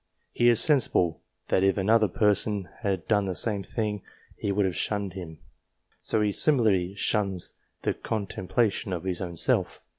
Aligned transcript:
He 0.33 0.49
is 0.49 0.59
sensible 0.59 1.21
that 1.49 1.63
if 1.63 1.77
another 1.77 2.07
person 2.07 2.67
had 2.79 3.07
done 3.07 3.25
the 3.25 3.35
same 3.35 3.61
thing, 3.61 4.01
he 4.35 4.51
would 4.51 4.65
have 4.65 4.75
shunned 4.75 5.13
him; 5.13 5.37
so 6.01 6.21
he 6.21 6.31
similarly 6.31 6.95
shuns 6.95 7.53
the 7.83 7.93
contemplation 7.93 8.93
of 8.93 9.03
his 9.03 9.21
own 9.21 9.37
self. 9.37 9.79